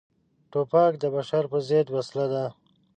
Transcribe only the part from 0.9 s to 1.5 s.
د بشر